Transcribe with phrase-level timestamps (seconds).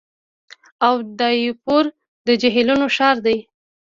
[0.89, 1.85] اودایپور
[2.27, 3.37] د جهیلونو ښار دی.